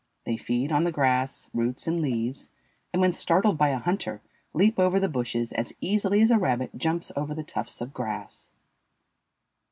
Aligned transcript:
They 0.23 0.35
feed 0.35 0.71
on 0.71 0.83
the 0.83 0.91
grass, 0.91 1.47
roots, 1.53 1.85
and 1.85 1.99
leaves, 1.99 2.49
and 2.91 3.03
when 3.03 3.13
startled 3.13 3.59
by 3.59 3.69
a 3.69 3.77
hunter, 3.77 4.19
leap 4.51 4.79
over 4.79 4.99
the 4.99 5.07
bushes 5.07 5.51
as 5.51 5.73
easily 5.79 6.23
as 6.23 6.31
a 6.31 6.39
rabbit 6.39 6.75
jumps 6.75 7.11
over 7.15 7.35
the 7.35 7.43
tufts 7.43 7.81
of 7.81 7.93
grass. 7.93 8.49